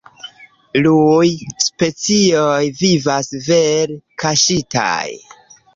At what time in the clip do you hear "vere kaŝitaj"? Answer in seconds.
3.51-5.03